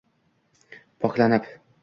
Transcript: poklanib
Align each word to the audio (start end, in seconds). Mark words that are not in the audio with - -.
poklanib 1.05 1.49